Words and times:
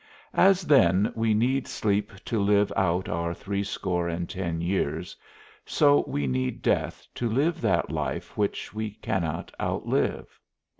As 0.33 0.63
then 0.63 1.13
we 1.15 1.35
need 1.35 1.67
sleep 1.67 2.11
to 2.25 2.41
live 2.41 2.73
out 2.75 3.07
our 3.07 3.35
threescore 3.35 4.09
and 4.09 4.27
ten 4.27 4.59
years, 4.59 5.15
so 5.63 6.03
we 6.07 6.25
need 6.25 6.63
death 6.63 7.05
to 7.13 7.29
live 7.29 7.61
that 7.61 7.91
life 7.91 8.35
which 8.35 8.73
we 8.73 8.89
cannot 8.89 9.53
outlive. 9.61 10.39